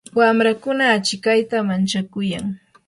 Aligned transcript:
wamrakuna 0.17 0.83
achikayta 0.95 1.57
manchakuyan. 1.67 2.45